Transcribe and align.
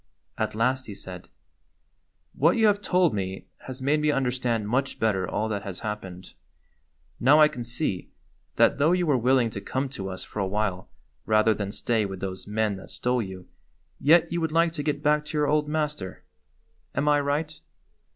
At 0.35 0.55
last 0.55 0.87
he 0.87 0.95
said: 0.95 1.29
"What 2.33 2.57
you 2.57 2.65
have 2.65 2.81
told 2.81 3.13
me 3.13 3.45
has 3.67 3.83
made 3.83 4.01
me 4.01 4.09
under 4.09 4.31
stand 4.31 4.67
much 4.67 4.97
better 4.97 5.29
all 5.29 5.47
that 5.49 5.61
has 5.61 5.81
happened. 5.81 6.33
Now 7.19 7.39
I 7.39 7.47
can 7.47 7.63
see 7.63 8.09
that, 8.55 8.79
though 8.79 8.93
you 8.93 9.05
were 9.05 9.15
willing 9.15 9.51
to 9.51 9.61
come 9.61 9.89
to 9.89 10.09
us 10.09 10.23
for 10.23 10.39
a 10.39 10.47
while 10.47 10.89
rather 11.27 11.53
than 11.53 11.71
stay 11.71 12.07
with 12.07 12.19
those 12.19 12.47
men 12.47 12.77
that 12.77 12.89
stole 12.89 13.21
you, 13.21 13.47
yet 13.99 14.31
you 14.31 14.41
would 14.41 14.51
like 14.51 14.71
to 14.71 14.81
get 14.81 15.03
back 15.03 15.23
to 15.25 15.37
your 15.37 15.45
old 15.47 15.69
master. 15.69 16.23
Am 16.95 17.07
I 17.07 17.19
right?" 17.19 17.61